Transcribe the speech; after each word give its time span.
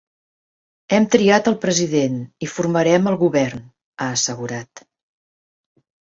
Hem 0.95 1.03
triat 1.15 1.49
al 1.51 1.57
president 1.65 2.15
i 2.47 2.49
formarem 2.53 3.09
el 3.11 3.17
govern, 3.23 3.61
ha 3.99 4.07
assegurat. 4.15 4.83